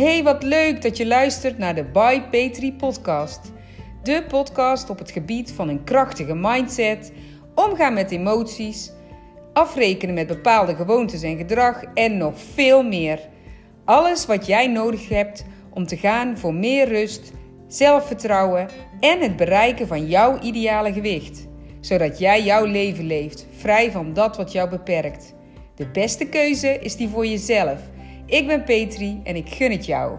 [0.00, 3.52] Hey, wat leuk dat je luistert naar de By Petri podcast.
[4.02, 7.12] De podcast op het gebied van een krachtige mindset,
[7.54, 8.92] omgaan met emoties,
[9.52, 13.20] afrekenen met bepaalde gewoontes en gedrag en nog veel meer.
[13.84, 17.32] Alles wat jij nodig hebt om te gaan voor meer rust,
[17.68, 18.68] zelfvertrouwen
[19.00, 21.46] en het bereiken van jouw ideale gewicht.
[21.80, 25.34] Zodat jij jouw leven leeft, vrij van dat wat jou beperkt.
[25.74, 27.89] De beste keuze is die voor jezelf.
[28.30, 30.18] Ik ben Petri en ik gun het jou.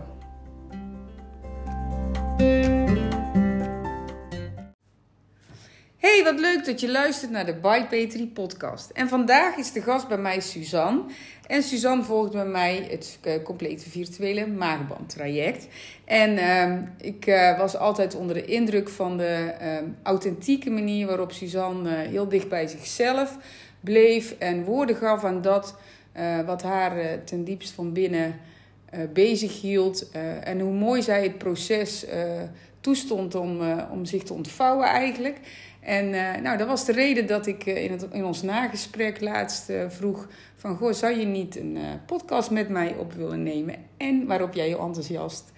[5.98, 8.90] Hey, wat leuk dat je luistert naar de By Petri podcast.
[8.90, 11.04] En vandaag is de gast bij mij Suzanne.
[11.48, 15.68] En Suzanne volgt bij mij het uh, complete virtuele maagbandtraject.
[16.06, 21.32] En uh, ik uh, was altijd onder de indruk van de ehm, authentieke manier waarop
[21.32, 23.38] Suzanne eh, heel dicht bij zichzelf
[23.80, 25.76] bleef en woorden gaf aan dat
[26.46, 28.40] wat haar ten diepst van binnen
[29.14, 30.10] bezig hield.
[30.44, 32.06] en hoe mooi zij het proces
[32.82, 33.60] toestond om,
[33.92, 35.40] om zich te ontvouwen eigenlijk.
[35.80, 36.10] En
[36.44, 40.76] nou, dat was de reden dat ik in, het, in ons nagesprek laatst vroeg van...
[40.76, 43.76] Goh, zou je niet een podcast met mij op willen nemen?
[43.98, 45.52] En waarop jij heel enthousiast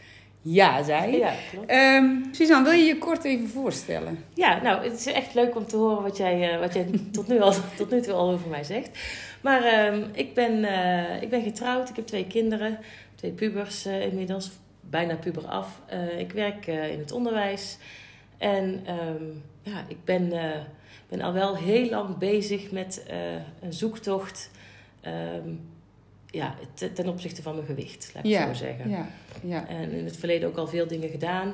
[0.43, 1.17] ja zei.
[1.17, 1.71] Ja, klopt.
[1.71, 4.23] Um, Suzanne, wil je je kort even voorstellen?
[4.33, 7.41] Ja, nou, het is echt leuk om te horen wat jij, wat jij tot, nu
[7.41, 8.89] al, tot nu toe al over mij zegt.
[9.44, 10.58] Maar ehm, ik, ben,
[11.22, 12.80] ik ben getrouwd, ik heb twee kinderen,
[13.16, 15.81] twee pubers inmiddels, bijna puber af.
[16.17, 17.77] ik werk in het onderwijs
[18.38, 18.85] en...
[18.89, 20.30] Um, ja, ik ben,
[21.09, 23.05] ben al wel heel lang bezig met
[23.61, 24.52] een zoektocht.
[25.35, 25.59] Um,
[26.33, 26.55] ja,
[26.94, 28.89] ten opzichte van mijn gewicht, laat ik ja, zo zeggen.
[28.89, 29.07] Ja,
[29.41, 29.67] ja.
[29.67, 31.53] En in het verleden ook al veel dingen gedaan.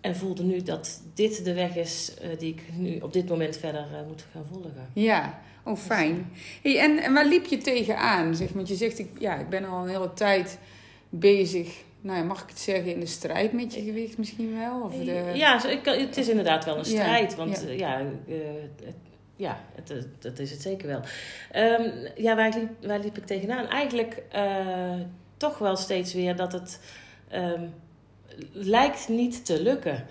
[0.00, 3.86] En voelde nu dat dit de weg is die ik nu op dit moment verder
[4.06, 4.88] moet gaan volgen.
[4.92, 6.32] Ja, oh fijn.
[6.62, 8.34] Hey, en, en waar liep je tegenaan?
[8.34, 10.58] Zeg, want je zegt, ik, ja, ik ben al een hele tijd
[11.08, 14.80] bezig nou ja, mag ik het zeggen, in de strijd met je gewicht misschien wel?
[14.80, 15.30] Of de...
[15.34, 17.30] Ja, het is inderdaad wel een strijd.
[17.30, 18.36] Ja, want ja, ja, uh,
[18.84, 18.96] het,
[19.36, 21.00] ja het, dat is het zeker wel.
[21.56, 23.66] Um, ja, waar liep, waar liep ik tegenaan?
[23.66, 25.00] Eigenlijk uh,
[25.36, 26.80] toch wel steeds weer dat het
[27.34, 27.74] um,
[28.52, 30.06] lijkt niet te lukken.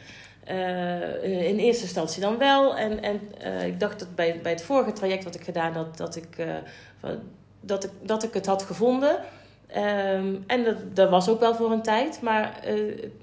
[0.51, 2.77] Uh, in eerste instantie dan wel.
[2.77, 3.21] En, en
[3.65, 6.45] ik dacht dat bij, bij het vorige traject wat ik gedaan had, dat ik,
[7.61, 9.19] dat ik, dat ik het had gevonden.
[9.77, 12.21] Um, en dat, dat was ook wel voor een tijd.
[12.21, 12.59] Maar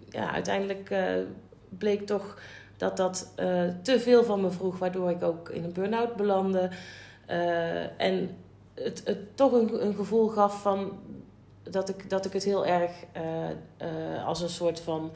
[0.08, 0.94] ja, uiteindelijk
[1.68, 2.38] bleek toch
[2.76, 3.32] dat dat
[3.82, 4.78] te veel van me vroeg.
[4.78, 6.70] Waardoor ik ook in een burn-out belandde.
[7.96, 8.36] en
[8.74, 10.98] het, het toch een, een gevoel gaf van...
[11.62, 12.90] Dat ik, dat ik het heel erg
[14.26, 15.12] als een soort van...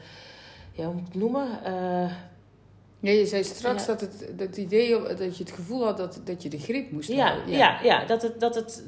[0.79, 1.47] Ja, hoe moet ik het noemen?
[2.99, 3.87] Ja, je zei straks ja.
[3.87, 7.09] dat het dat idee dat je het gevoel had dat, dat je de grip moest
[7.09, 7.49] ja, houden.
[7.49, 8.83] Ja, ja, ja dat, het, dat, het,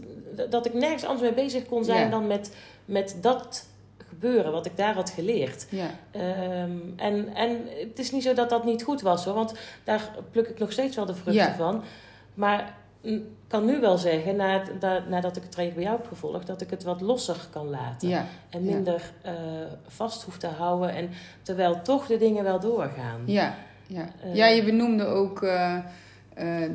[0.50, 3.66] dat ik nergens anders mee bezig kon zijn dan met, met dat
[4.10, 5.68] gebeuren, wat ik daar had geleerd.
[5.70, 9.54] Ja, Ehm, en, en het is niet zo dat dat niet goed was hoor, want
[9.84, 11.84] daar pluk ik nog steeds wel de vruchten van.
[12.34, 12.78] Maar
[13.48, 16.62] kan nu wel zeggen, na, na- nadat ik het traject bij jou heb gevolgd, dat
[16.62, 18.10] ik het wat losser kan laten.
[18.10, 18.74] ja, En Ja.
[18.74, 19.34] minder eh,
[19.88, 20.90] vast hoef te houden.
[20.96, 21.10] En
[21.42, 23.22] terwijl toch de dingen wel doorgaan.
[23.26, 23.56] ja,
[23.88, 24.10] ja.
[24.24, 24.36] Eh.
[24.36, 25.78] ja, je benoemde ook eh,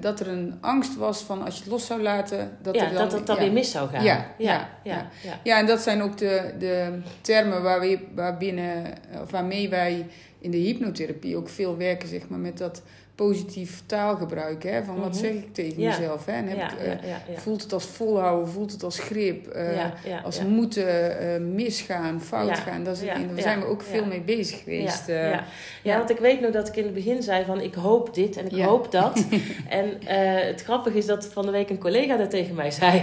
[0.01, 2.89] dat er een angst was van als je het los zou laten, dat ja, er
[2.93, 2.99] dan...
[3.03, 3.43] dat het dan ja.
[3.43, 4.05] weer mis zou gaan.
[4.05, 5.07] Ja, ja, ja, ja, ja.
[5.23, 5.39] ja.
[5.43, 8.85] Ja, en dat zijn ook de, de termen waar we, waarbinnen,
[9.23, 10.07] of waarmee wij
[10.39, 12.83] in de hypnotherapie ook veel werken, zeg maar, met dat
[13.17, 14.63] positief taalgebruik.
[14.63, 14.85] Hè?
[14.85, 15.19] Van wat Mhm.
[15.19, 15.89] zeg ik tegen Ja.
[15.89, 16.25] mezelf?
[16.27, 16.33] Hè?
[16.33, 17.39] En heb Ja, ik, eh, ja, ja, ja.
[17.39, 20.45] Voelt het als volhouden, voelt het als grip, Ja, ja, als ja.
[20.45, 22.85] moeten, eh, misgaan, fout Ja, gaan.
[22.85, 23.87] Dat is, ja, daar ja, zijn we ook ja.
[23.89, 25.07] veel mee bezig geweest.
[25.07, 25.45] Ja, ja.
[25.83, 28.37] ja, want ik weet nog dat ik in het begin zei van ik hoop dit
[28.37, 28.67] en ik Ja.
[28.67, 29.25] hoop dat.
[29.69, 29.99] en
[30.47, 33.01] het grappige is dat van de week een collega dat tegen mij zei,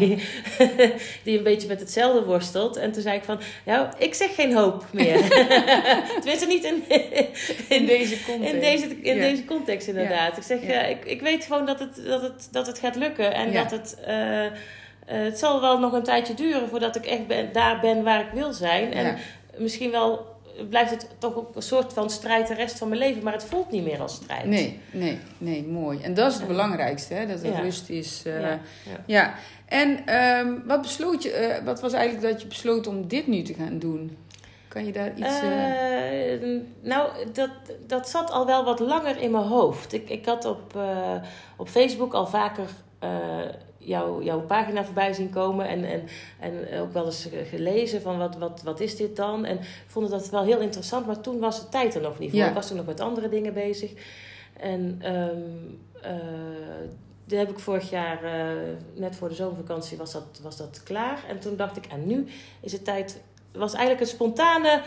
[1.23, 2.75] die een beetje met hetzelfde worstelt.
[2.77, 5.17] En toen zei ik van, nou, ik zeg geen hoop meer.
[6.21, 6.83] Tenminste niet in,
[7.69, 8.53] in deze context.
[8.53, 9.21] in, deze, in Ja.
[9.21, 10.01] deze context inderdaad.
[10.37, 10.59] Ik zeg,
[10.89, 13.33] ik, ik weet gewoon dat het, dat het, dat het gaat lukken.
[13.33, 13.97] En dat het...
[14.05, 14.51] eh, eh,
[15.05, 18.31] het zal wel nog een tijdje duren voordat ik echt ben, daar ben waar ik
[18.33, 18.93] wil zijn.
[18.93, 19.17] En
[19.57, 20.31] misschien wel
[20.69, 23.23] blijft het toch ook een soort van strijd de rest van mijn leven.
[23.23, 24.45] Maar het voelt niet meer als strijd.
[24.45, 25.99] Nee, nee, nee, mooi.
[26.01, 27.27] En dat is het belangrijkste, hè?
[27.27, 27.59] dat er Ja.
[27.59, 28.21] rust is.
[28.25, 28.59] eh, Ja, ja.
[29.05, 29.33] ja.
[29.65, 33.53] En ehm, wat besloot je, wat was eigenlijk dat je besloot om dit nu te
[33.53, 34.17] gaan doen?
[34.73, 35.39] Kan je daar iets...
[35.39, 37.49] Eh, nou, dat,
[37.87, 39.93] dat zat al wel wat langer in mijn hoofd.
[39.93, 41.15] Ik, ik had op, eh,
[41.57, 43.09] op Facebook al vaker eh,
[43.77, 45.67] jou, jouw pagina voorbij zien komen.
[45.67, 46.03] En, en,
[46.39, 49.45] en ook wel eens gelezen van wat, wat, wat is dit dan?
[49.45, 51.05] En vond dat wel heel interessant.
[51.05, 52.39] Maar toen was de tijd er nog niet voor.
[52.39, 52.47] Ja.
[52.47, 53.91] Ik was toen nog met andere dingen bezig.
[54.59, 55.01] En
[57.25, 58.19] die heb ik vorig jaar,
[58.95, 61.23] net voor de zomervakantie, was dat, was dat klaar.
[61.27, 62.27] En toen dacht ik, en nu
[62.61, 63.21] is het tijd
[63.53, 64.81] was eigenlijk een spontane,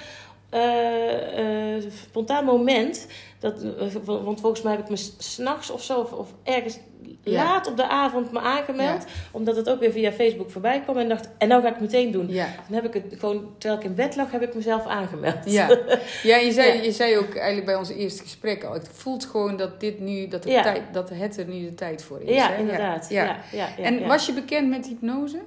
[0.55, 3.07] uh, uh, spontaan moment.
[3.39, 3.63] Dat,
[4.05, 6.79] want volgens mij heb ik me s'nachts of zo, of, of ergens
[7.23, 9.05] laat op de avond me aangemeld.
[9.31, 10.99] Omdat het ook weer via Facebook voorbij kwam.
[10.99, 12.27] En dacht, en nou ga ik het meteen doen.
[12.27, 15.39] Dan heb ik het gewoon, terwijl ik in bed lag, heb ik mezelf aangemeld.
[15.45, 15.69] Ja,
[16.23, 18.73] ja, je, zei, je zei ook eigenlijk bij ons eerste gesprek al.
[18.73, 22.03] Het voelt gewoon dat dit nu, dat, de tijd, dat het er nu de tijd
[22.03, 22.35] voor is.
[22.35, 23.09] Ja, inderdaad.
[23.09, 23.37] Ja.
[23.53, 23.69] Ja.
[23.77, 25.39] en was je bekend met hypnose?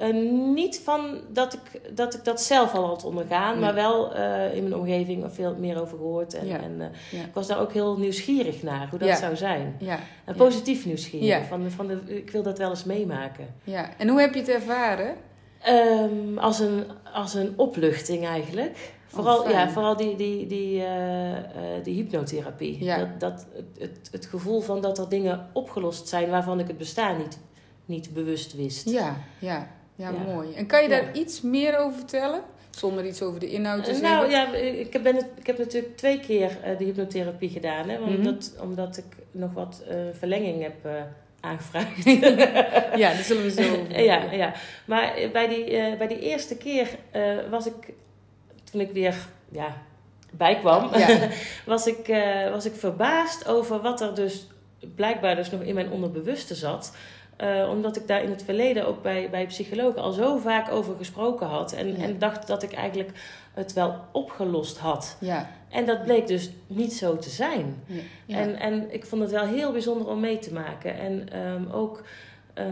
[0.00, 0.14] Uh,
[0.54, 4.62] niet van dat ik, dat ik dat zelf al had ondergaan, maar wel uh, in
[4.62, 6.34] mijn omgeving veel meer over gehoord.
[6.34, 9.76] En, en uh, ik was daar ook heel nieuwsgierig naar, hoe dat zou zijn.
[10.24, 13.54] En positief nieuwsgierig, van, van de, ik wil dat wel eens meemaken.
[13.64, 13.90] Ja.
[13.98, 15.14] En hoe heb je het ervaren?
[15.68, 18.92] Um, als, een, als een opluchting eigenlijk.
[19.06, 20.84] Vooral, oh, ja, vooral die, die, die,
[21.82, 22.84] die hypnotherapie.
[22.84, 23.46] Dat, dat,
[23.78, 27.38] het, het gevoel van dat er dingen opgelost zijn waarvan ik het bestaan niet,
[27.84, 28.90] niet bewust wist.
[28.90, 29.68] Ja, ja.
[29.94, 30.54] Ja, mooi.
[30.54, 32.42] En kan je daar iets meer over vertellen?
[32.70, 34.16] Zonder iets over de inhoud te uh, zeggen?
[34.16, 37.88] Nou ja, ik, ben het, ik heb natuurlijk twee keer uh, de hypnotherapie gedaan.
[37.88, 40.88] Hè, omdat, mm omdat ik nog wat uh, verlenging heb
[41.40, 42.04] aangevraagd.
[43.02, 44.52] ja, dat zullen we zo ja, ja,
[44.84, 45.64] maar bij die,
[45.96, 46.88] bij die eerste keer
[47.50, 47.92] was ik,
[48.70, 49.14] toen ik weer
[49.50, 49.82] ja,
[50.30, 51.28] bijkwam, ja.
[51.66, 52.06] was, ik,
[52.50, 54.46] was ik verbaasd over wat er dus
[54.94, 56.92] blijkbaar dus nog in mijn onderbewuste zat.
[57.40, 60.96] Uh, omdat ik daar in het verleden ook bij, bij psychologen al zo vaak over
[60.96, 61.72] gesproken had.
[61.72, 63.10] En, en dacht dat ik eigenlijk
[63.54, 65.16] het wel opgelost had.
[65.20, 65.50] Ja.
[65.68, 67.82] En dat bleek dus niet zo te zijn.
[68.26, 68.38] Ja.
[68.38, 70.98] En, en ik vond het wel heel bijzonder om mee te maken.
[70.98, 72.02] En um, ook
[72.58, 72.64] uh,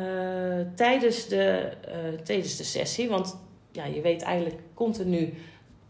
[0.75, 3.39] tijdens, de, uh, tijdens de sessie, want
[3.73, 5.35] ja, je weet eigenlijk continu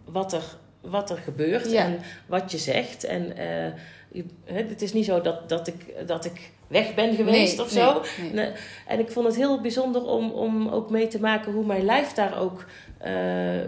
[0.04, 0.44] wat er,
[0.82, 3.04] wat er gebeurt en wat je zegt.
[3.04, 3.32] En
[4.12, 8.02] je, het is niet zo dat, dat, ik, dat ik weg ben geweest of zo.
[8.32, 8.50] Nee,
[8.86, 12.12] en ik vond het heel bijzonder om, om ook mee te maken hoe mijn lijf
[12.12, 12.64] daar ook
[13.06, 13.10] uh,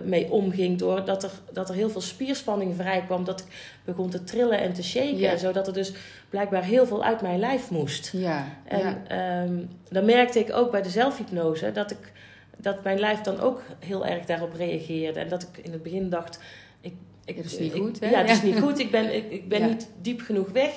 [0.04, 0.78] mee omging.
[0.78, 3.24] Doordat er, dat er heel veel spierspanning vrij kwam.
[3.24, 3.46] Dat ik
[3.84, 5.38] begon te trillen en te shaken.
[5.38, 5.92] Zodat er dus
[6.30, 8.10] blijkbaar heel veel uit mijn lijf moest.
[8.12, 9.42] Ja, en ja.
[9.42, 12.12] Um, dan merkte ik ook bij de zelfhypnose dat, ik,
[12.56, 15.20] dat mijn lijf dan ook heel erg daarop reageerde.
[15.20, 16.38] En dat ik in het begin dacht...
[16.84, 16.94] Ik,
[17.24, 18.10] ik, dat is niet goed, hè?
[18.10, 18.78] Ja, het is niet goed.
[18.78, 20.72] Ik ben, ik, ik ben niet diep genoeg weg.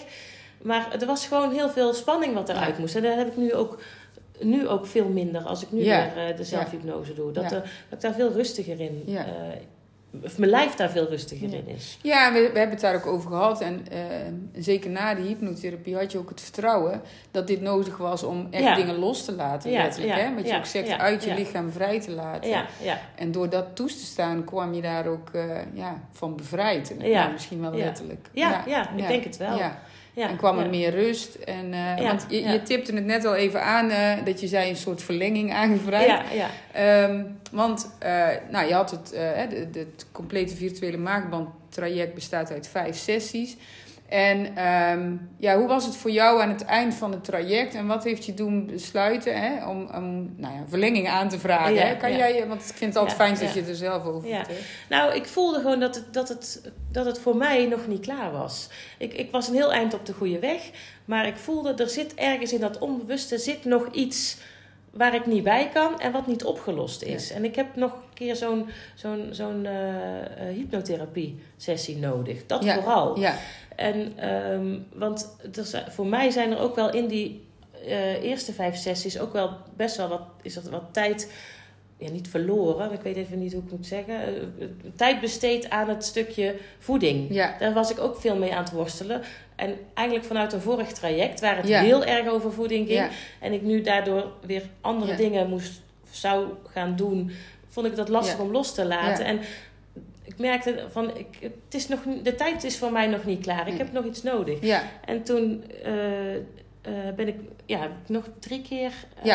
[0.61, 2.95] Maar er was gewoon heel veel spanning wat eruit moest.
[2.95, 3.81] En daar heb ik nu ook,
[4.39, 7.31] nu ook veel minder als ik nu weer uh, de zelfhypnose doe.
[7.31, 9.21] Dat, dat ik daar veel rustiger in uh,
[10.23, 11.97] of mijn lijf daar veel rustiger in is.
[12.01, 13.61] Ja, we, we hebben het daar ook over gehad.
[13.61, 13.97] En uh,
[14.63, 17.01] zeker na de hypnotherapie had je ook het vertrouwen
[17.31, 20.19] dat dit nodig was om echt dingen los te laten, ja, letterlijk.
[20.19, 20.33] Hè?
[20.35, 22.49] Wat je ook zegt, uit je lichaam vrij te laten.
[22.49, 22.99] Ja, ja.
[23.15, 25.43] En door dat toe te staan kwam je daar ook uh,
[25.73, 26.97] ja, van bevrijd.
[26.97, 27.27] En ja.
[27.27, 28.29] misschien wel letterlijk.
[28.31, 29.59] Ja, ja, ik denk het wel.
[30.17, 30.29] Ja.
[30.29, 31.35] En kwam er meer rust.
[31.35, 34.69] En, uh, want je, je tipte het net al even aan uh, dat je zei
[34.69, 36.05] een soort verlenging aangevraagd.
[36.07, 37.03] Ja, ja.
[37.03, 42.67] Um, want uh, nou, je had het, het, het complete virtuele maagband traject bestaat uit
[42.67, 43.57] vijf sessies.
[44.07, 47.75] En um, ja, hoe was het voor jou aan het eind van het traject?
[47.75, 51.73] En wat heeft je doen besluiten hè, om, om nou ja, verlenging aan te vragen?
[51.73, 51.95] Ja, hè?
[51.95, 54.45] Kan jij, want ik vind het altijd fijn dat je er zelf over ja.
[54.89, 56.61] Nou, ik voelde gewoon dat het, dat, het,
[56.91, 58.69] dat het voor mij nog niet klaar was.
[58.97, 60.61] Ik, ik was een heel eind op de goede weg.
[61.05, 64.37] Maar ik voelde, er zit ergens in dat onbewuste zit nog iets
[64.97, 67.31] waar ik niet bij kan en wat niet opgelost is.
[67.31, 72.45] En ik heb nog een keer zo'n zo'n zo'n uh, hypnotherapie sessie nodig.
[72.45, 73.19] Dat vooral.
[73.19, 73.35] Ja.
[73.75, 77.47] En, um, want er, voor mij zijn er ook wel in die
[77.85, 81.31] uh, eerste vijf sessies ook wel best wel wat, is er wat tijd,
[81.97, 85.89] ja, niet verloren, ik weet even niet hoe ik moet zeggen, uh, tijd besteed aan
[85.89, 87.27] het stukje voeding.
[87.29, 87.55] Ja.
[87.59, 89.21] Daar was ik ook veel mee aan het worstelen.
[89.55, 93.07] En eigenlijk vanuit een vorig traject, waar het heel erg over voeding ging,
[93.39, 97.31] en ik nu daardoor weer andere dingen moest, zou gaan doen,
[97.67, 99.25] vond ik dat lastig om los te laten.
[99.25, 99.39] En
[100.23, 103.67] ik merkte van, ik, het is nog, de tijd is voor mij nog niet klaar.
[103.67, 104.61] Ik heb nog iets nodig.
[104.61, 104.83] Ja.
[105.05, 105.91] En toen uh,
[106.87, 108.91] uh, ben ik, ja, nog drie keer
[109.25, 109.33] uh,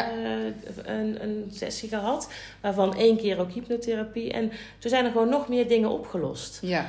[0.85, 2.33] een, een sessie gehad.
[2.61, 4.33] Waarvan één keer ook hypnotherapie.
[4.33, 6.59] En toen zijn er gewoon nog meer dingen opgelost.
[6.63, 6.89] Ja.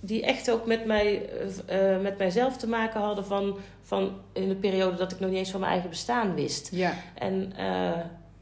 [0.00, 1.28] die echt ook met, mij,
[2.02, 5.50] met mijzelf te maken hadden van, van in de periode dat ik nog niet eens
[5.50, 6.68] van mijn eigen bestaan wist.
[6.72, 6.92] Ja.
[7.14, 7.52] En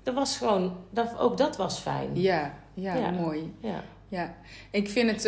[0.03, 2.11] dat was gewoon, dat, ook dat was fijn.
[2.13, 3.11] Ja, ja, ja.
[3.11, 3.55] mooi.
[3.61, 4.35] Ja ja.
[4.71, 5.25] Ik vind het,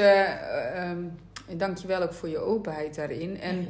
[0.76, 1.18] um,
[1.56, 3.40] dank je wel ook voor je openheid daarin.
[3.40, 3.68] En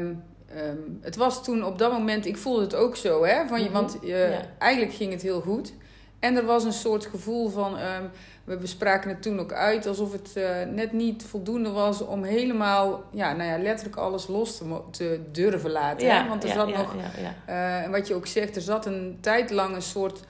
[0.00, 0.22] um,
[0.56, 3.46] um, het was toen op dat moment, ik voelde het ook zo, hè?
[3.46, 3.72] Van mhm.
[3.72, 4.40] Want uh, ja.
[4.58, 5.72] eigenlijk ging het heel goed.
[6.18, 7.76] En er was een soort gevoel van,
[8.44, 10.44] we bespraken het toen ook uit, alsof het uh,
[10.74, 15.70] net niet voldoende was om helemaal, ja, nou ja, letterlijk alles los te, te durven
[15.70, 16.06] laten.
[16.06, 16.28] Ja, hè?
[16.28, 16.94] Want er zat nog,
[17.48, 20.20] uh, en wat je ook zegt, er zat een tijd lang een soort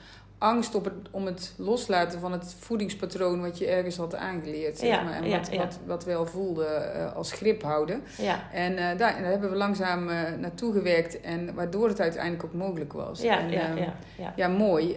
[0.43, 4.77] angst op het, om het loslaten van het voedingspatroon wat je ergens had aangeleerd.
[4.77, 5.57] Zeg maar, en wat, ja.
[5.57, 8.03] Wat, wat wel voelde eh, als grip houden.
[8.17, 11.21] Ja, En eh, daar, daar hebben we langzaam eh, naartoe gewerkt.
[11.21, 13.21] En waardoor het uiteindelijk ook mogelijk was.
[13.21, 14.33] ja, en, ja, ehm, ja, ja.
[14.35, 14.95] ja, mooi.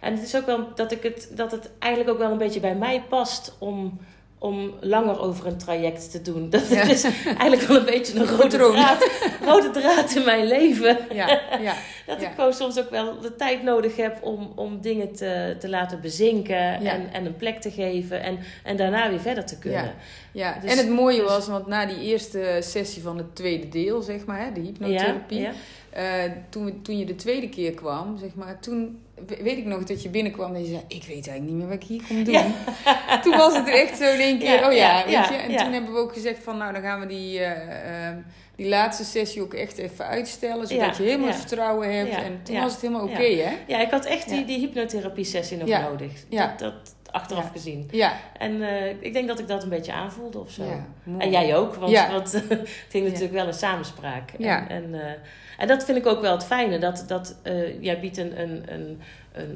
[0.00, 2.60] En het is ook wel dat, ik het, dat het eigenlijk ook wel een beetje
[2.60, 3.98] bij mij past om,
[4.38, 6.50] om langer over een traject te doen.
[6.50, 6.82] Dat Ja.
[6.82, 9.10] is eigenlijk wel een beetje een rode draad,
[9.44, 10.98] rode draad in mijn leven.
[11.12, 11.74] ja, ja,
[12.06, 15.68] Dat ik gewoon soms ook wel de tijd nodig heb om, om dingen te, te
[15.68, 19.94] laten bezinken en, en een plek te geven en, en daarna weer verder te kunnen.
[20.32, 20.58] ja.
[20.60, 24.02] Dus- en het mooie dus- was, want na die eerste sessie van het tweede deel,
[24.02, 25.48] zeg maar, hè, de hypnotherapie.
[25.90, 26.04] eh,
[26.48, 30.08] toen, toen je de tweede keer kwam, zeg maar, toen weet ik nog dat je
[30.08, 32.34] binnenkwam en je zei: Ik weet eigenlijk niet meer wat ik hier kom doen.
[32.34, 32.44] Ja.
[33.22, 35.34] Toen was het echt zo in één keer: Ja, Oh ja, ja, weet je.
[35.34, 38.18] En toen hebben we ook gezegd: van, Nou, dan gaan we die, eh, ehm,
[38.56, 42.14] die laatste sessie ook echt even uitstellen, zodat je helemaal het vertrouwen hebt.
[42.14, 43.48] En toen was het helemaal oké, ja.
[43.48, 43.56] hè?
[43.66, 46.12] Ja, ik had echt die, die hypnotherapie-sessie nog nodig.
[46.28, 46.46] Ja.
[46.46, 47.50] Dat, dat achteraf Ja.
[47.50, 47.88] gezien.
[47.90, 50.64] Ja, En eh, ik denk dat ik dat een beetje aanvoelde of zo.
[50.64, 50.86] ja.
[51.18, 52.10] En jij ook, want, Ja.
[52.10, 54.30] want het ging natuurlijk wel een samenspraak.
[54.38, 54.68] Ja.
[54.68, 55.12] En, en, eh,
[55.58, 56.78] en dat vind ik ook wel het fijne.
[56.78, 59.00] Dat, dat eh, jij biedt een, een, een,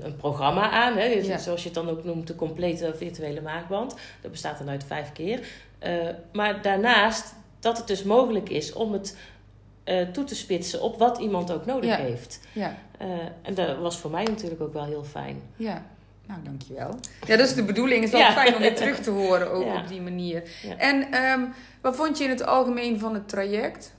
[0.05, 0.97] een, programma aan.
[0.97, 1.05] Hè?
[1.05, 1.38] Ja.
[1.38, 3.95] Zoals je het dan ook noemt, de complete virtuele maagband.
[4.21, 5.40] Dat bestaat dan uit vijf keer.
[6.33, 9.17] Maar daarnaast dat het dus mogelijk is om het
[10.12, 11.97] toe te spitsen op wat iemand ook nodig Ja.
[11.97, 12.40] heeft.
[12.52, 12.75] Ja,
[13.43, 15.43] en dat was voor mij natuurlijk ook wel heel fijn.
[15.57, 15.83] ja.
[16.30, 16.94] Nou, dankjewel.
[17.26, 18.04] Ja, dat is de bedoeling.
[18.04, 18.32] Het is wel Ja.
[18.32, 19.80] fijn om weer terug te horen, ook Ja.
[19.80, 20.42] op die manier.
[20.62, 20.76] Ja.
[20.76, 21.40] En ehm,
[21.80, 23.94] wat vond je in het algemeen van het traject?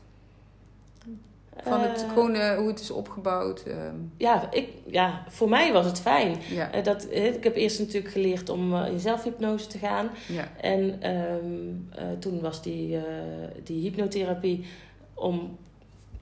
[1.63, 3.63] Van het, gewoon eh, hoe het is opgebouwd?
[3.63, 6.35] ehm, ja, ik, ja, voor mij was het fijn.
[6.50, 10.09] ja, Eh, dat, ik heb eerst natuurlijk geleerd om in zelfhypnose te gaan.
[10.27, 12.97] ja, En ehm, eh, toen was die,
[13.63, 14.65] die hypnotherapie
[15.13, 15.57] om,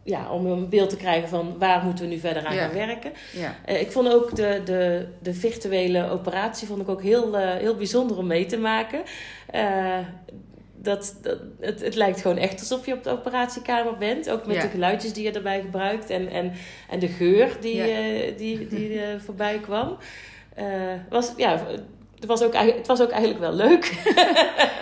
[0.09, 2.65] ja, om een beeld te krijgen van waar moeten we nu verder aan Ja.
[2.65, 3.11] gaan werken.
[3.33, 3.55] ja.
[3.65, 7.75] Eh, ik vond ook de, de, de virtuele operatie vond ik ook heel, eh, heel
[7.75, 8.99] bijzonder om mee te maken.
[9.51, 9.97] Eh,
[10.81, 14.29] dat, dat, het, het lijkt gewoon echt alsof je op de operatiekamer bent.
[14.29, 14.61] Ook met Ja.
[14.61, 16.09] de geluidjes die je erbij gebruikt.
[16.09, 16.51] En, en,
[16.89, 17.81] en de geur die,
[18.35, 19.97] die, die voorbij kwam.
[21.09, 21.51] Was, ja,
[22.15, 23.91] het, was ook, eigenlijk- het was ook eigenlijk wel leuk.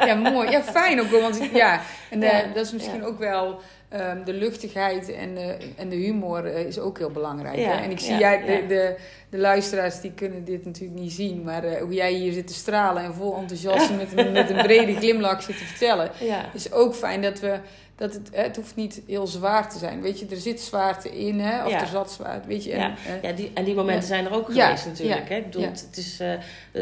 [0.05, 0.49] Ja, mooi.
[0.49, 1.21] Ja, fijn ook wel.
[1.21, 3.05] Want ja, en Ja, dat is misschien ja.
[3.05, 7.57] ook wel ehm, de luchtigheid en, de en de humor eh, is ook heel belangrijk.
[7.57, 7.83] Ja, hè?
[7.83, 8.67] En ik zie ja, jij, de, ja.
[8.67, 8.95] de,
[9.29, 12.53] de luisteraars die kunnen dit natuurlijk niet zien, maar eh, hoe jij hier zit te
[12.53, 16.11] stralen en vol enthousiasme met, een- met een brede glimlach zit te vertellen.
[16.19, 16.45] ja.
[16.53, 17.59] is ook fijn dat we.
[17.95, 20.01] Dat het, hè, het hoeft niet heel zwaar te zijn.
[20.01, 21.65] Weet je, er zit zwaarte in, hè?
[21.65, 21.81] Of Ja.
[21.81, 22.47] er zat zwaarte.
[22.47, 22.93] Weet je, en, Ja.
[23.07, 25.29] eh, Ja, die, en die momenten zijn er ook geweest natuurlijk.
[25.29, 25.35] Hè?
[25.35, 25.67] Ik bedoel, ja.
[25.67, 26.27] het, het is, eh,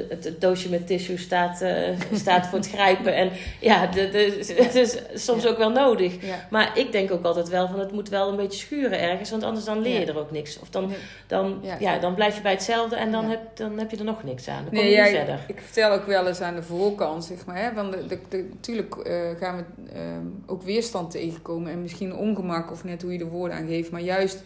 [0.09, 3.15] het, het doosje met tissue staat, eh, staat voor het grijpen.
[3.15, 6.13] En ja, de, de, het is soms ook wel nodig.
[6.49, 9.29] Maar ik denk ook altijd wel van het moet wel een beetje schuren ergens.
[9.29, 10.59] Want anders dan leer je er ook niks.
[10.59, 10.91] Of dan,
[11.27, 11.97] dan, Ja.
[11.99, 13.29] dan blijf je bij hetzelfde en dan, Ja.
[13.29, 14.55] heb, dan heb je er nog niks aan.
[14.63, 15.39] Dan kom Nee, je niet verder.
[15.47, 17.57] ik vertel ook wel eens aan de voorkant, zeg maar.
[17.61, 19.63] Hè, want de, de, de- natuurlijk eh, gaan we
[19.93, 21.71] ehm, ook weerstand tegenkomen.
[21.71, 23.91] En misschien ongemak, of net hoe je de woorden aangeeft.
[23.91, 24.43] Maar juist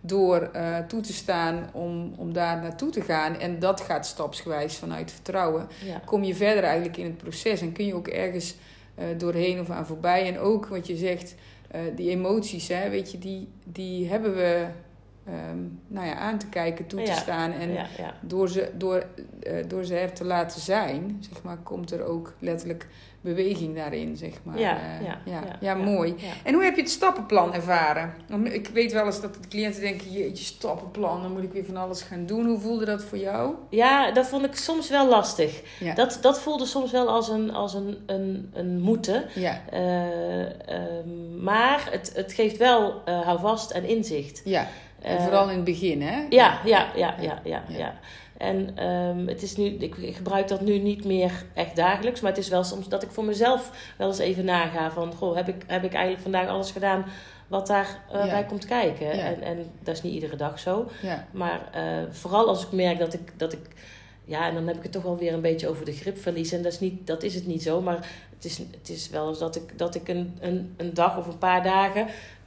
[0.00, 3.38] door eh, toe te staan om, om daar naartoe te gaan.
[3.38, 5.68] En dat gaat stapsgewijs vanuit vertrouwen.
[5.84, 6.00] Ja.
[6.04, 7.60] Kom je verder eigenlijk in het proces.
[7.60, 8.54] En kun je ook ergens
[8.94, 10.26] eh, doorheen of aan voorbij.
[10.26, 11.34] En ook wat je zegt,
[11.96, 14.64] die emoties, hè, weet je, die, die hebben we
[15.26, 17.16] ehm, nou ja, aan te kijken, toe te Ja.
[17.16, 17.52] staan.
[17.52, 18.14] En ja, ja.
[18.20, 19.04] door ze, door,
[19.42, 22.86] eh, door ze er te laten zijn, zeg maar, komt er ook letterlijk
[23.20, 24.58] beweging daarin, zeg maar.
[24.58, 25.74] Ja, Eh, ja, ja, ja, ja, ja.
[25.74, 26.14] mooi.
[26.44, 28.14] En hoe heb je het stappenplan ervaren?
[28.28, 31.64] Want Ik weet wel eens dat de cliënten denken, jeetje, stappenplan, dan moet ik weer
[31.64, 32.46] van alles gaan doen.
[32.46, 33.54] Hoe voelde dat voor jou?
[33.70, 35.62] Ja, dat vond ik soms wel lastig.
[35.94, 39.24] Dat, dat voelde soms wel als een, als een, een, een moeten.
[39.34, 44.40] Ja, Eh, ehm, maar het, het geeft wel houvast en inzicht.
[44.44, 44.66] ja.
[45.06, 46.26] En Eh, vooral in het begin, hè?
[46.30, 47.62] Ja, ja, ja, ja, ja.
[47.68, 47.94] Ja.
[48.36, 52.30] En ehm, het is nu, ik, ik gebruik dat nu niet meer echt dagelijks, maar
[52.30, 55.48] het is wel soms dat ik voor mezelf wel eens even naga van, goh, heb
[55.48, 57.04] ik, heb ik eigenlijk vandaag alles gedaan
[57.46, 58.30] wat daarbij Ja.
[58.30, 59.06] bij komt kijken?
[59.16, 59.24] Ja.
[59.24, 60.90] En, en dat is niet iedere dag zo.
[61.02, 63.60] Ja, Maar eh, vooral als ik merk dat ik, dat ik,
[64.24, 66.52] ja, en dan heb ik het toch wel weer een beetje over de gripverlies.
[66.52, 69.28] En dat is, niet, dat is het niet zo, maar het is, het is wel
[69.28, 72.06] eens dat ik, dat ik een, een, een dag of een paar dagen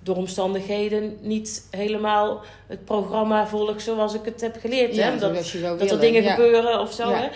[0.10, 4.96] door omstandigheden niet helemaal het programma volg zoals ik het heb geleerd.
[4.96, 5.08] hè?
[5.08, 6.32] ja zou dat er dingen ja.
[6.34, 7.10] gebeuren of zo.
[7.10, 7.18] Ja.
[7.18, 7.28] Hè?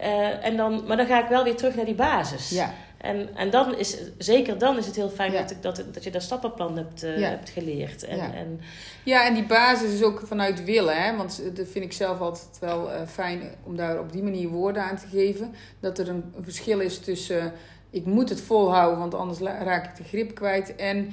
[0.00, 2.50] Eh, en dan, maar dan ga ik wel weer terug naar die basis.
[2.50, 5.40] Ja, En, en dan is, zeker dan is het heel fijn Ja.
[5.40, 7.28] dat, ik, dat, dat je dat stappenplan hebt, eh, Ja.
[7.28, 8.04] hebt geleerd.
[8.04, 8.32] En, Ja.
[8.34, 8.60] en,
[9.04, 11.02] Ja, en die basis is ook vanuit willen.
[11.02, 11.16] Hè?
[11.16, 14.82] Want dat vind ik zelf altijd wel eh, fijn om daar op die manier woorden
[14.82, 15.54] aan te geven.
[15.80, 17.52] Dat er een, een verschil is tussen
[17.90, 20.76] ik moet het volhouden, want anders raak ik de grip kwijt.
[20.76, 21.10] En uh,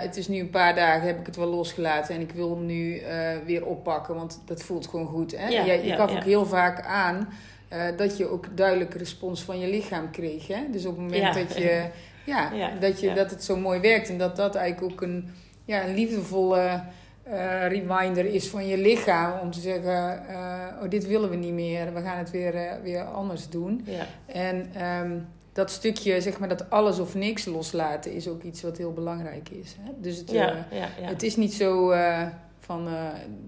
[0.00, 2.66] het is nu een paar dagen, heb ik het wel losgelaten en ik wil hem
[2.66, 3.06] nu uh,
[3.46, 5.36] weer oppakken, want dat voelt gewoon goed.
[5.36, 5.48] Hè?
[5.48, 6.16] Ja, je je ja, gaf ja.
[6.16, 7.28] ook heel vaak aan
[7.72, 10.46] uh, dat je ook duidelijke respons van je lichaam kreeg.
[10.46, 10.60] Hè?
[10.70, 11.84] Dus op het moment dat, je,
[12.24, 12.50] ja,
[12.80, 15.30] dat, je, dat het zo mooi werkt en dat dat eigenlijk ook een,
[15.64, 16.82] ja, een liefdevolle
[17.22, 21.52] eh, reminder is van je lichaam om te zeggen: eh, Oh, dit willen we niet
[21.52, 23.84] meer, we gaan het weer, eh, weer anders doen.
[23.84, 24.06] Ja.
[24.26, 25.18] En ehm,
[25.52, 29.48] dat stukje, zeg maar, dat alles of niks loslaten is ook iets wat heel belangrijk
[29.48, 29.76] is.
[29.80, 29.90] Hè?
[29.98, 31.06] Dus het, Ja, eh, ja, ja.
[31.06, 32.26] het is niet zo eh,
[32.58, 32.94] van, eh,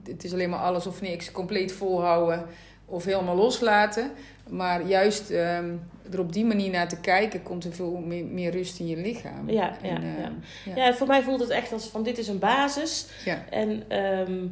[0.05, 2.47] het is alleen maar alles of niks, compleet volhouden
[2.87, 4.11] of helemaal loslaten.
[4.49, 5.73] Maar juist ehm,
[6.13, 8.97] er op die manier naar te kijken, komt er veel meer, meer rust in je
[8.97, 9.51] lichaam.
[9.51, 10.33] Ja, ja, En, ja.
[10.65, 10.77] ja.
[10.77, 13.07] Ja, voor mij voelt het echt als van dit is een basis.
[13.25, 13.45] ja.
[13.51, 14.47] En ehm,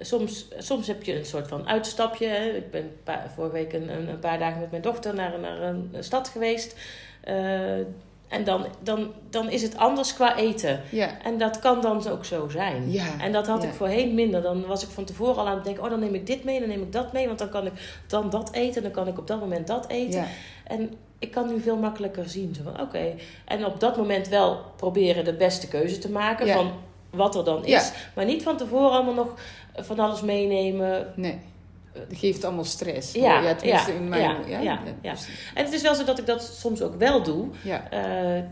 [0.00, 2.26] soms, soms heb je een soort van uitstapje.
[2.26, 2.44] Hè.
[2.44, 5.94] Ik ben paar, vorige week een, een, paar dagen met mijn dochter naar, naar een
[6.00, 6.76] stad geweest.
[7.20, 7.78] Eh,
[8.30, 10.80] en dan, dan, dan is het anders qua eten.
[10.90, 11.22] ja.
[11.22, 12.90] En dat kan dan ook zo zijn.
[12.90, 13.68] Ja, En dat had ja.
[13.68, 14.42] ik voorheen minder.
[14.42, 16.60] Dan was ik van tevoren al aan het denken: oh, dan neem ik dit mee,
[16.60, 17.26] dan neem ik dat mee.
[17.26, 20.20] Want dan kan ik dan dat eten, dan kan ik op dat moment dat eten.
[20.20, 20.26] Ja.
[20.64, 22.54] En ik kan nu veel makkelijker zien.
[22.54, 23.14] Zo van, oké.
[23.44, 26.72] En op dat moment wel proberen de beste keuze te maken van
[27.10, 27.92] wat er dan is.
[28.14, 29.34] Maar niet van tevoren allemaal nog
[29.74, 31.12] van alles meenemen.
[31.16, 31.38] Nee.
[31.92, 33.12] Het geeft allemaal stress.
[33.12, 34.22] Ja, ja ja, in mijn...
[34.22, 35.12] ja, Ja, ja, ja.
[35.12, 35.50] precies.
[35.54, 37.48] En het is wel zo dat ik dat soms ook wel doe.
[37.62, 38.42] Ja, Eh,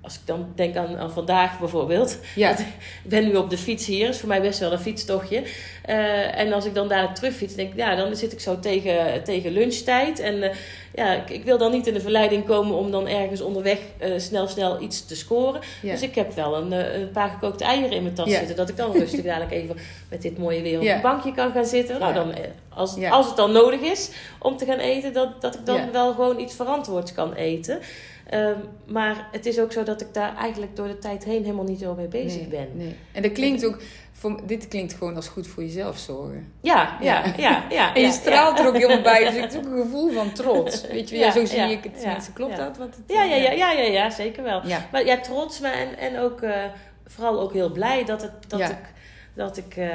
[0.00, 2.18] als ik dan denk aan, aan vandaag bijvoorbeeld.
[2.34, 2.58] ja.
[2.58, 2.66] Ik
[3.04, 4.08] ben nu op de fiets hier.
[4.08, 5.42] is voor mij best wel een fietstochtje.
[5.84, 9.24] Eh, en als ik dan daar terugfiets, denk ik, ja, dan zit ik zo tegen,
[9.24, 10.18] tegen lunchtijd.
[10.20, 10.56] En eh,
[10.94, 14.12] ja, ik, ik wil dan niet in de verleiding komen om dan ergens onderweg eh,
[14.16, 15.60] snel, snel iets te scoren.
[15.82, 15.92] ja.
[15.92, 18.38] Dus ik heb wel een, eh, een paar gekookte eieren in mijn tas Ja.
[18.38, 18.56] zitten.
[18.56, 19.76] Dat ik dan rustig dadelijk even
[20.10, 22.00] met dit mooie weer op een bankje kan gaan zitten.
[22.00, 25.54] Nou, dan, eh, als, als het dan nodig is om te gaan eten, dat, dat
[25.54, 27.78] ik dan wel gewoon iets verantwoords kan eten.
[28.30, 31.64] Ehm, maar het is ook zo dat ik daar eigenlijk door de tijd heen helemaal
[31.64, 32.68] niet zo mee bezig nee, ben.
[32.74, 32.96] Nee.
[33.12, 33.78] En dat klinkt ook...
[34.12, 36.52] Voor, dit klinkt gewoon als goed voor jezelf zorgen.
[36.60, 37.34] Ja, ja, Ja.
[37.36, 37.64] ja.
[37.70, 38.62] ja, En je straalt ja.
[38.62, 39.24] er ook helemaal bij.
[39.24, 40.81] Dus het is ook een gevoel van trots.
[40.88, 41.92] Weet je, ja, Ja, zo zie ja, ik het.
[41.94, 42.64] ja, Tenminste, klopt ja.
[42.64, 42.76] dat?
[42.76, 44.66] Wat het, Ja, ja, ja, ja, ja, ja, zeker wel.
[44.66, 46.64] Ja, Maar ja, trots, maar en, en ook eh,
[47.06, 48.68] vooral ook heel blij dat, het, dat Ja.
[48.70, 48.78] ik,
[49.34, 49.88] dat, ik, eh,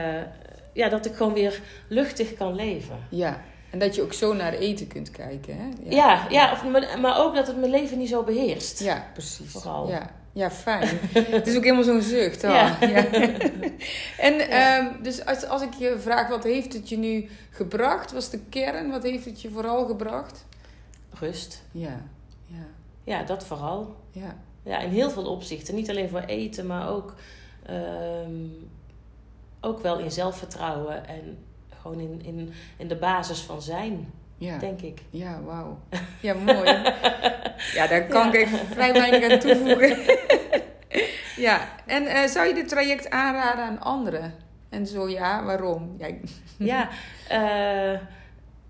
[0.74, 2.98] ja, dat ik gewoon weer luchtig kan leven.
[3.10, 3.42] ja.
[3.72, 5.58] En dat je ook zo naar eten kunt kijken.
[5.58, 5.96] Hè?
[5.96, 6.64] Ja, ja, of,
[7.02, 8.80] maar, ook dat het mijn leven niet zo beheerst.
[8.84, 9.52] Ja, precies.
[9.52, 9.90] Vooral.
[9.90, 11.00] Ja, ja fijn.
[11.14, 12.44] het is ook helemaal zo'n zucht.
[12.44, 12.50] Oh.
[12.50, 12.78] Ja.
[12.80, 13.06] Ja.
[14.28, 14.78] en Ja.
[14.78, 18.12] ehm, dus als, als ik je vraag, wat heeft het je nu gebracht?
[18.12, 20.46] Was de kern, wat heeft het je vooral gebracht?
[21.20, 21.64] Rust.
[21.72, 22.02] Ja,
[22.46, 22.66] ja,
[23.04, 23.96] Ja, dat vooral.
[24.12, 24.36] ja.
[24.64, 25.76] Ja, in heel veel opzichten.
[25.76, 27.14] Niet alleen voor eten, maar ook,
[27.66, 28.32] ehm,
[29.62, 31.38] ook wel in zelfvertrouwen en
[31.82, 35.02] gewoon in, in, in de basis van zijn, Ja, denk ik.
[35.10, 35.78] ja wauw.
[36.22, 36.70] Ja, mooi.
[37.74, 38.34] Ja, daar kan Ja.
[38.34, 39.98] ik even vrij weinig aan toevoegen.
[41.48, 44.34] ja, en eh, zou je dit traject aanraden aan anderen?
[44.70, 45.96] En zo ja, waarom?
[45.98, 46.08] Ja,
[46.58, 46.90] Ja,
[47.94, 48.00] eh,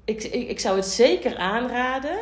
[0.08, 2.18] ik, ik, ik zou het zeker aanraden.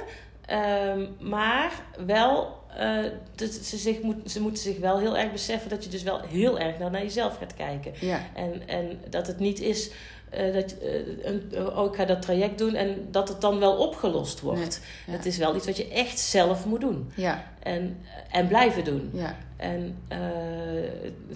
[0.46, 1.72] Ehm, maar
[2.06, 2.98] wel, eh,
[3.36, 6.20] dat ze, zich moet, ze moeten zich wel heel erg beseffen dat je dus wel
[6.28, 7.92] heel erg naar, naar jezelf gaat kijken.
[8.00, 9.90] ja, En, en dat het niet is
[10.30, 13.74] eh, dat eh, een, oh, ik ga dat traject doen en dat het dan wel
[13.78, 14.82] opgelost wordt.
[15.08, 15.12] ja.
[15.14, 17.12] Het is wel iets wat je echt zelf moet doen.
[17.16, 17.98] ja, En,
[18.32, 19.10] en blijven doen.
[19.14, 19.36] ja.
[19.58, 19.98] En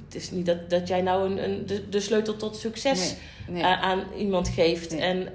[0.06, 3.16] het is niet dat, dat jij nou een, een, de, de sleutel tot succes
[3.48, 3.64] Nee, nee.
[3.72, 4.96] a- aan iemand geeft.
[4.98, 5.28] En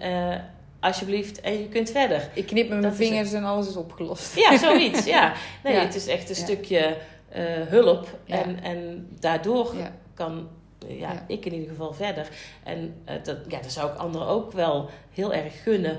[0.85, 2.29] alsjeblieft, en je kunt verder.
[2.35, 4.37] Ik knip met mijn vingers en alles is opgelost.
[4.37, 5.05] Ja, zoiets.
[5.05, 5.33] ja.
[5.64, 5.81] Nee, Ja.
[5.81, 6.97] het is echt een stukje
[7.29, 8.18] eh, hulp.
[8.27, 9.75] En, en daardoor
[10.14, 10.49] kan
[10.88, 11.25] eh, ja, Ja.
[11.27, 12.29] ik in ieder geval verder.
[12.64, 15.99] En eh, dat, ja, dat zou ik anderen ook wel heel erg gunnen.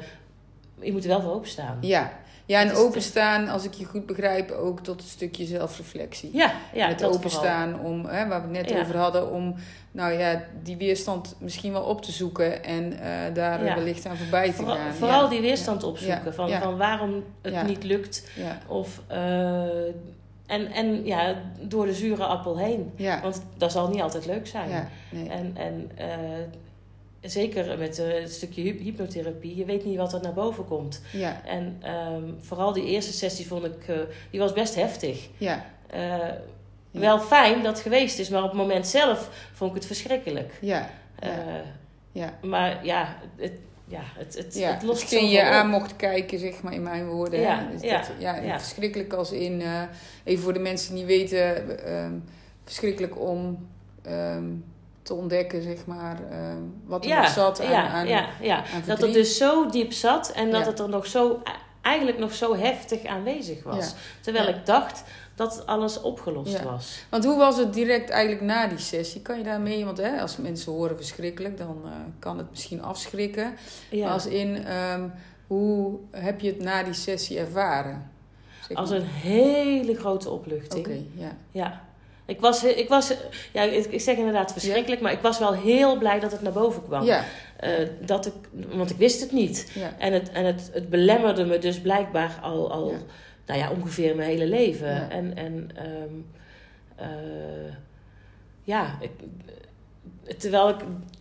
[0.82, 1.78] Je moet er wel voor openstaan.
[1.82, 6.29] Ja, ja en Het openstaan, als ik je goed begrijp, ook tot een stukje zelfreflectie.
[6.34, 8.79] Ja, ja Met dat openstaan om, hè, waar we het net Ja.
[8.81, 9.55] over hadden, om
[9.91, 13.75] nou ja, die weerstand misschien wel op te zoeken en eh, daar Ja.
[13.75, 14.93] wellicht aan voorbij te gaan.
[14.93, 15.29] vooral ja.
[15.29, 16.34] die weerstand opzoeken.
[16.34, 18.29] Van, van waarom het niet lukt.
[18.36, 19.63] Ja, Of, eh,
[20.45, 22.91] en, en ja, door de zure appel heen.
[22.95, 24.89] ja, Want dat zal niet altijd leuk zijn.
[25.10, 25.29] nee.
[25.29, 26.08] En, en eh,
[27.25, 31.01] zeker met eh, het stukje hy- hypnotherapie, je weet niet wat er naar boven komt.
[31.11, 33.95] ja, En ehm, vooral die eerste sessie vond ik, eh,
[34.31, 35.27] die was best heftig.
[35.38, 36.17] ja, Eh,
[36.91, 40.53] Wel fijn dat het geweest is, maar op het moment zelf vond ik het verschrikkelijk.
[40.61, 40.89] ja,
[42.11, 42.33] ja.
[42.41, 43.51] maar ja, het,
[43.88, 45.43] ja, het, het, Ja, het lost je op.
[45.45, 47.39] aan mocht kijken, zeg maar, in mijn woorden.
[47.39, 48.59] Ja, Dus ja, dat, ja, ja.
[48.59, 49.63] verschrikkelijk als in,
[50.23, 52.13] even voor de mensen die weten, ehm,
[52.63, 53.67] verschrikkelijk om
[54.03, 54.43] ehm,
[55.05, 58.57] te ontdekken, zeg maar, ehm, wat er nog zat aan, ja, aan, ja, ja.
[58.57, 60.67] aan Dat het dus zo diep zat en dat Ja.
[60.67, 61.41] het er nog zo
[61.81, 63.89] eigenlijk nog zo heftig aanwezig was.
[63.89, 63.95] Ja.
[64.21, 65.03] Terwijl ik dacht
[65.35, 67.05] dat alles opgelost was.
[67.09, 69.21] Want hoe was het direct eigenlijk na die sessie?
[69.21, 73.53] Kan je daarmee, want hè, als mensen horen verschrikkelijk, dan eh, kan het misschien afschrikken.
[73.89, 74.11] Ja.
[74.11, 75.07] Als in, ehm,
[75.47, 78.11] hoe heb je het na die sessie ervaren?
[78.67, 78.99] Zeg Als maar.
[78.99, 80.85] een hele grote opluchting.
[80.85, 81.35] Oké, ja.
[81.51, 81.81] Ja.
[82.25, 83.13] Ik was, ik was,
[83.53, 86.83] ja, ik zeg inderdaad verschrikkelijk, maar ik was wel heel blij dat het naar boven
[86.83, 87.03] kwam.
[87.03, 87.23] Ja,
[87.57, 88.33] Eh, dat ik,
[88.75, 89.71] want ik wist het niet.
[89.73, 92.93] ja, En het, en het, het belemmerde me dus blijkbaar al, al
[93.45, 95.09] nou ja, ongeveer mijn hele leven.
[95.09, 96.13] En, en ehm,
[96.95, 97.73] eh,
[98.63, 99.11] ja, ik,
[100.38, 100.75] terwijl ik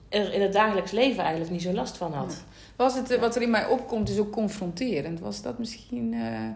[0.09, 2.45] er in het dagelijks leven eigenlijk niet zo last van had.
[2.77, 5.21] Was het, wat er in mij opkomt, is ook confronterend.
[5.21, 6.49] Was dat misschien eh,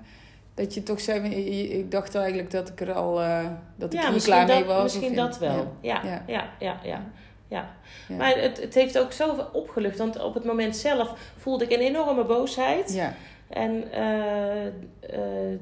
[0.58, 1.34] dat je toch zei,
[1.78, 4.82] ik dacht eigenlijk dat ik er al, eh, dat ik Ja, hier klaar mee was.
[4.82, 5.72] misschien dat wel.
[5.80, 6.22] Ja, Ja, Ja.
[6.26, 7.02] ja, ja, ja.
[7.48, 7.70] ja,
[8.08, 8.16] Ja.
[8.16, 9.98] Maar het, het heeft ook zoveel opgelucht.
[9.98, 12.92] Want op het moment zelf voelde ik een enorme boosheid.
[12.94, 13.14] ja,
[13.48, 15.58] En eh, eh,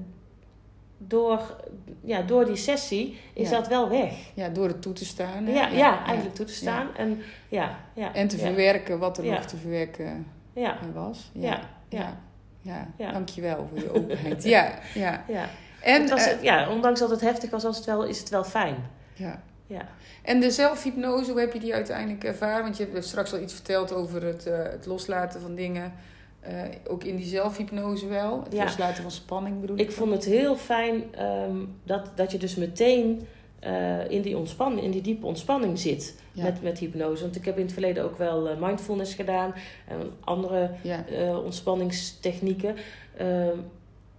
[0.98, 1.56] door,
[2.04, 3.56] ja, door die sessie is Ja.
[3.56, 4.12] dat wel weg.
[4.34, 5.44] ja, door het toe te staan.
[5.46, 5.52] hè?
[5.52, 6.96] Ja, ja, eigenlijk toe te staan.
[6.96, 9.34] En, ja, ja, En te ja, verwerken wat er Ja.
[9.34, 11.30] nog te verwerken Ja, was.
[11.32, 12.20] Ja, Ja,
[12.66, 12.86] ja.
[12.98, 13.12] ja.
[13.12, 14.44] dankjewel voor je openheid.
[14.44, 15.24] ja, ja.
[15.28, 15.48] ja.
[15.82, 18.28] En, het was, eh, ja, ondanks dat het heftig was, was het wel, is het
[18.28, 18.76] wel fijn.
[19.14, 19.42] ja.
[19.68, 19.88] Ja.
[20.22, 22.62] En de zelfhypnose, hoe heb je die uiteindelijk ervaren?
[22.62, 25.92] Want je hebt straks al iets verteld over het, eh, het loslaten van dingen.
[26.40, 26.52] Eh,
[26.88, 28.42] ook in die zelfhypnose wel.
[28.44, 28.62] Het Ja.
[28.64, 29.82] loslaten van spanning bedoel ik.
[29.82, 33.26] Ik vond het heel fijn ehm, dat, dat je dus meteen
[33.58, 36.42] eh, in die ontspanning, in die diepe ontspanning zit Ja.
[36.42, 37.22] met, met hypnose.
[37.22, 39.54] Want ik heb in het verleden ook wel eh, mindfulness gedaan
[39.88, 42.76] en andere Ja, eh, ontspanningstechnieken.
[43.16, 43.56] Ehm,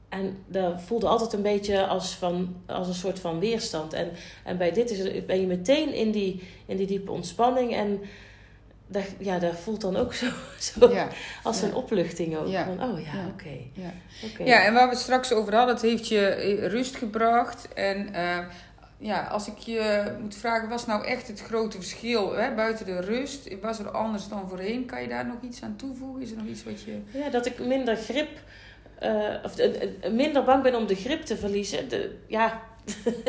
[0.10, 3.94] en dat voelde altijd een beetje als, van, als een soort van weerstand.
[3.94, 4.10] En,
[4.44, 7.74] en bij dit is ben je meteen in die, in die diepe ontspanning.
[7.76, 8.00] En
[8.88, 10.26] dat, ja, dat voelt dan ook zo,
[10.60, 11.08] zo ja,
[11.44, 11.68] als ja.
[11.68, 12.48] een opluchting ook.
[12.48, 12.66] Ja.
[12.66, 13.28] Van, oh ja, Ja.
[13.34, 13.58] oké.
[13.74, 13.94] ja.
[14.32, 14.44] oké.
[14.44, 16.28] ja, en waar we het straks over hadden, het heeft je
[16.68, 17.74] rust gebracht.
[17.74, 18.40] En eh,
[18.98, 23.00] ja, als ik je moet vragen, was nou echt het grote verschil hè, buiten de
[23.02, 23.60] rust?
[23.62, 24.86] Was er anders dan voorheen?
[24.86, 26.22] Kan je daar nog iets aan toevoegen?
[26.22, 27.00] Is er nog iets wat je...
[27.12, 28.30] Ja, dat ik minder grip,
[29.00, 31.90] eh, of eh, eh, minder bang ben om de grip te verliezen.
[31.90, 32.62] De, ja,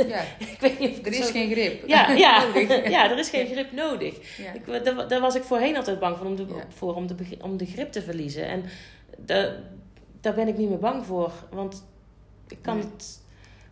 [0.07, 0.21] Ja,
[0.53, 1.87] ik weet niet of er is zo- geen grip.
[1.89, 2.45] Ja, ja,
[2.97, 4.37] ja, er is geen grip nodig.
[4.39, 4.53] Ja.
[4.53, 6.55] Ik, daar, daar was ik voorheen altijd bang voor om de, Ja.
[6.69, 8.47] voor, om de, om de grip te verliezen.
[8.49, 8.65] En
[9.17, 9.53] da,
[10.21, 11.33] daar ben ik niet meer bang voor.
[11.51, 11.85] Want
[12.49, 12.85] ik kan Nee.
[12.97, 13.21] het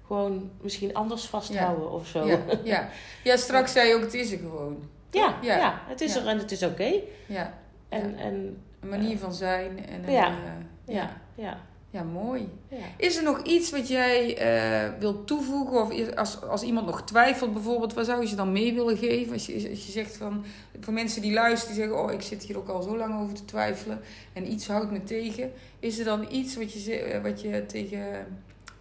[0.06, 2.26] gewoon misschien anders vasthouden of zo.
[2.26, 2.88] Ja, ja.
[3.24, 4.76] ja, straks zei je ook, het is er gewoon.
[5.10, 5.56] Ja, Ja.
[5.56, 5.80] ja.
[5.86, 6.92] het is er en het is oké.
[7.26, 7.54] Ja,
[7.88, 9.86] En, en een manier van zijn.
[9.86, 10.26] En een, Ja.
[10.28, 11.60] eh, ja, ja.
[11.90, 12.48] ja, mooi.
[12.68, 12.76] ja.
[12.96, 15.80] Is er nog iets wat jij eh, wilt toevoegen?
[15.82, 19.32] Of als, als iemand nog twijfelt bijvoorbeeld, wat zou je ze dan mee willen geven?
[19.32, 20.44] Als je, als je zegt van,
[20.80, 23.34] voor mensen die luisteren, die zeggen, oh ik zit hier ook al zo lang over
[23.34, 24.00] te twijfelen.
[24.32, 25.52] En iets houdt me tegen.
[25.78, 28.26] Is er dan iets wat je, eh, wat je tegen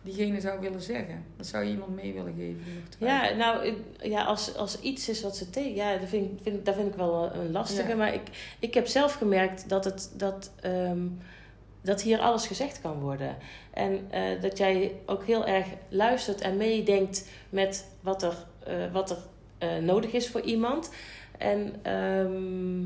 [0.05, 1.25] diegene zou willen zeggen?
[1.37, 2.61] Wat zou je iemand mee willen geven?
[2.99, 5.73] Ja, nou, ja, als, als iets is wat ze tegen...
[5.75, 7.87] Ja, dat vind, ik- vind, dat vind ik wel een lastige.
[7.89, 7.95] Ja.
[7.95, 11.07] Maar ik, ik heb zelf gemerkt dat, het, dat, ehm,
[11.81, 13.35] dat hier alles gezegd kan worden.
[13.73, 19.09] En eh, dat jij ook heel erg luistert en meedenkt met wat er, eh, wat
[19.09, 19.17] er
[19.57, 20.91] eh, nodig is voor iemand.
[21.37, 22.85] En ehm,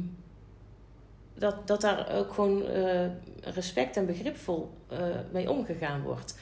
[1.36, 3.06] dat, dat daar ook gewoon eh,
[3.44, 4.98] respect en begripvol eh,
[5.32, 6.36] mee omgegaan wordt.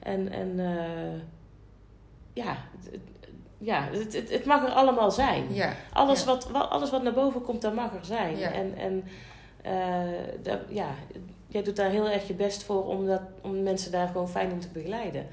[0.00, 1.20] En, en eh,
[2.32, 2.56] ja,
[2.90, 3.00] het,
[3.58, 5.54] ja het, het, het mag er allemaal zijn.
[5.54, 6.26] Ja, Alles, ja.
[6.26, 8.38] wat, wat, alles wat naar boven komt, dat mag er zijn.
[8.38, 8.52] Ja.
[8.52, 9.04] En, en
[9.62, 10.94] eh, dat, ja,
[11.46, 14.50] jij doet daar heel erg je best voor om, dat, om mensen daar gewoon fijn
[14.50, 15.26] in te begeleiden.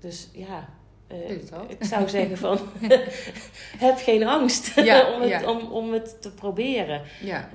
[0.00, 0.68] Dus ja,
[1.06, 1.30] eh,
[1.68, 2.58] ik zou zeggen van,
[3.86, 5.50] heb geen angst Ja, om, het, ja.
[5.50, 7.02] om, om het te proberen.
[7.20, 7.48] ja,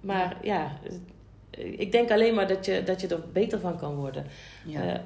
[0.00, 0.72] maar ja,
[1.56, 4.26] ik denk alleen maar dat je, dat je er beter van kan worden.
[4.64, 5.02] ja.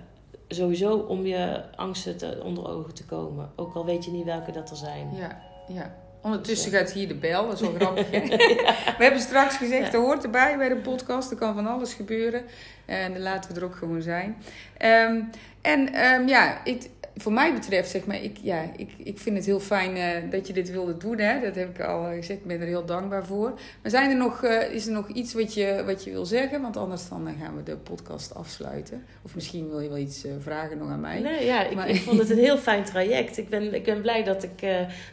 [0.54, 3.50] Sowieso om je angsten te, onder ogen te komen.
[3.56, 5.10] Ook al weet je niet welke dat er zijn.
[5.14, 5.94] Ja, ja.
[6.22, 8.10] Ondertussen gaat hier de bel, dat is wel grappig.
[8.10, 8.20] hè?
[8.98, 9.90] We hebben straks gezegd, Ja.
[9.90, 11.30] dat hoort erbij bij de podcast.
[11.30, 12.42] Er kan van alles gebeuren.
[12.86, 14.36] En dan laten we er ook gewoon zijn.
[14.76, 15.20] Ehm,
[15.60, 19.46] en ehm, ja, ik, voor mij betreft, zeg maar, ik, ja, ik, ik vind het
[19.46, 21.18] heel fijn eh, dat je dit wilde doen.
[21.18, 21.40] Hè?
[21.40, 23.50] Dat heb ik al gezegd, ik ben er heel dankbaar voor.
[23.82, 26.62] Maar zijn er nog, eh, is er nog iets wat je, wat je wil zeggen?
[26.62, 29.04] Want anders dan eh, gaan we de podcast afsluiten.
[29.24, 31.18] Of misschien wil je wel iets vragen nog aan mij.
[31.20, 33.38] Nee, ja, ik, Maar- ik vond het een heel fijn traject.
[33.38, 34.66] Ik ben, ik ben blij dat, ik,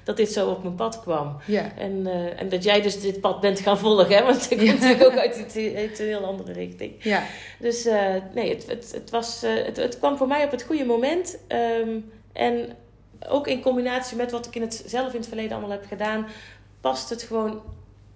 [0.03, 1.37] dat dit zo op mijn pad kwam.
[1.45, 4.15] Ja, En, en dat jij dus dit pad bent gaan volgen.
[4.15, 4.23] Hè?
[4.23, 6.93] Want ik kom natuurlijk ook uit, het- uit een heel andere richting.
[6.99, 7.23] ja,
[7.59, 7.87] Dus
[8.33, 11.37] nee, het, het, het, was, het, het kwam voor mij op het goede moment.
[11.47, 11.96] Ehm,
[12.37, 12.75] en
[13.29, 16.25] ook in combinatie met wat ik in het, zelf in het verleden allemaal heb gedaan,
[16.81, 17.61] past het gewoon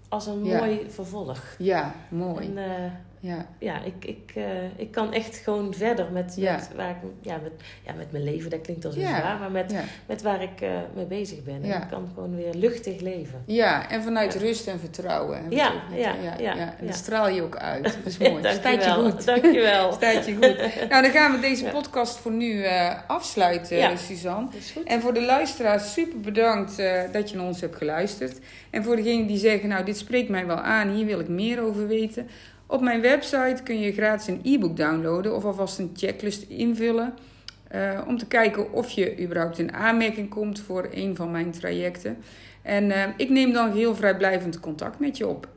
[0.10, 0.57] als een Ja.
[0.57, 1.43] mooi vervolg.
[1.57, 2.45] ja, mooi.
[2.45, 3.45] En, eh, ja.
[3.60, 4.34] ja, ik, ik,
[4.75, 7.51] ik kan echt gewoon verder met, met, waar ik, ja, met,
[7.86, 8.49] ja, met mijn leven.
[8.49, 11.63] Dat klinkt als een zwaar, maar met, met waar ik mee bezig ben.
[11.63, 13.43] En ik kan gewoon weer luchtig leven.
[13.45, 15.45] Ja, en vanuit rust en vertrouwen.
[15.49, 17.84] Ja, ja, ja, ja, En dat straal je ook uit.
[17.84, 18.43] Dat is mooi.
[18.53, 19.25] Staat je goed.
[19.25, 19.91] Dankjewel.
[19.93, 20.89] Staat je goed.
[20.89, 22.65] Nou, dan gaan we deze podcast voor nu
[23.07, 24.49] afsluiten, Suzanne.
[24.86, 26.77] En voor de luisteraars, super bedankt
[27.12, 28.39] dat je naar ons hebt geluisterd.
[28.69, 31.62] En voor degenen die zeggen, nou, dit spreekt mij wel aan, hier wil ik meer
[31.62, 32.27] over weten.
[32.71, 37.13] Op mijn website kun je gratis een e-book downloaden of alvast een checklist invullen.
[37.75, 42.17] Uh, om te kijken of je überhaupt in aanmerking komt voor een van mijn trajecten.
[42.62, 45.47] En uh, ik neem dan heel vrijblijvend contact met je op.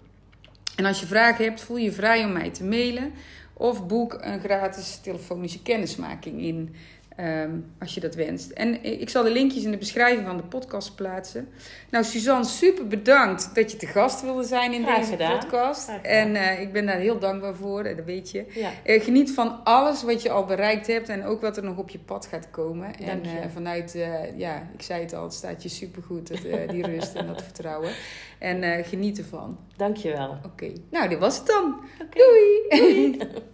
[0.77, 3.13] En als je vragen hebt, voel je vrij om mij te mailen
[3.53, 6.75] of boek een gratis telefonische kennismaking in.
[7.17, 8.51] Ehm, als je dat wenst.
[8.51, 11.49] En ik zal de linkjes in de beschrijving van de podcast plaatsen.
[11.91, 15.91] Nou, Suzanne, super bedankt dat je te gast wilde zijn in deze podcast.
[16.03, 18.47] En uh, ik ben daar heel dankbaar voor, dat weet je.
[18.55, 18.71] Ja.
[18.87, 21.89] Uh, geniet van alles wat je al bereikt hebt en ook wat er nog op
[21.89, 22.97] je pad gaat komen.
[22.97, 23.99] en uh, vanuit,
[24.37, 27.91] ja, ik zei het al, het staat je supergoed, dat, die rust en dat vertrouwen.
[28.39, 29.59] En geniet ervan.
[29.77, 30.39] Dankjewel.
[30.45, 31.81] Oké, nou, dit was het dan.
[32.11, 32.81] Doei.
[32.81, 33.19] Doei.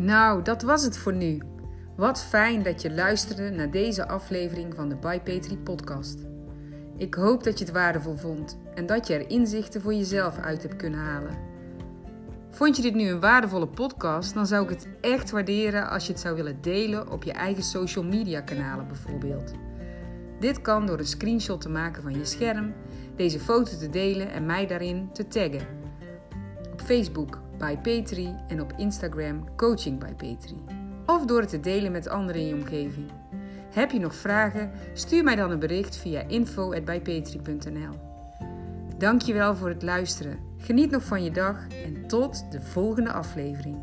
[0.00, 1.42] Nou, dat was het voor nu.
[1.96, 6.18] Wat fijn dat je luisterde naar deze aflevering van de By Petri podcast.
[6.96, 10.62] Ik hoop dat je het waardevol vond en dat je er inzichten voor jezelf uit
[10.62, 11.38] hebt kunnen halen.
[12.50, 16.12] Vond je dit nu een waardevolle podcast, dan zou ik het echt waarderen als je
[16.12, 19.52] het zou willen delen op je eigen social media kanalen bijvoorbeeld.
[20.38, 22.74] Dit kan door een screenshot te maken van je scherm,
[23.16, 25.66] deze foto te delen en mij daarin te taggen.
[26.72, 30.64] Op Facebook by Petri en op Instagram Coaching by Petri.
[31.06, 33.10] Of door het te delen met anderen in je omgeving.
[33.70, 34.70] Heb je nog vragen?
[34.94, 37.94] Stuur mij dan een bericht via info@bypetri.nl.
[38.98, 40.38] Dankjewel voor het luisteren.
[40.56, 43.78] Geniet nog van je dag en tot de volgende aflevering.